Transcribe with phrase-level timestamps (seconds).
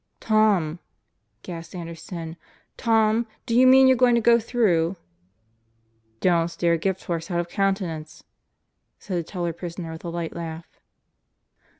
[0.19, 0.79] "Tom!"
[1.43, 2.35] gasped Anderson.
[2.75, 4.95] "Tom, do you mean you're gonna go through?"
[6.21, 8.23] "Don't stare a gift horse out of countenance,"
[8.97, 10.79] said the taller prisoner with a light laugh.